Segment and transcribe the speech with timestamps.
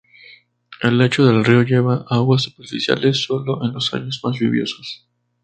[0.81, 5.07] El lecho del río lleva aguas superficiales solo en los años más lluviosos.